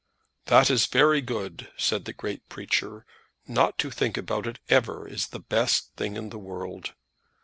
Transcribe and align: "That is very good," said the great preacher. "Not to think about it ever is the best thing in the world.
"That 0.45 0.71
is 0.71 0.87
very 0.87 1.21
good," 1.21 1.69
said 1.77 2.05
the 2.05 2.11
great 2.13 2.49
preacher. 2.49 3.05
"Not 3.45 3.77
to 3.77 3.91
think 3.91 4.17
about 4.17 4.47
it 4.47 4.57
ever 4.67 5.07
is 5.07 5.27
the 5.27 5.39
best 5.39 5.91
thing 5.95 6.15
in 6.15 6.31
the 6.31 6.39
world. 6.39 6.95